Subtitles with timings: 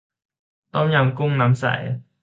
[0.73, 1.65] ต้มยำกุ้งน้ำใส